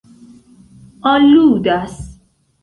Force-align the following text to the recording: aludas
aludas 1.11 1.95